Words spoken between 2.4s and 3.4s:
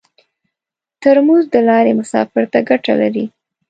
ته ګټه لري.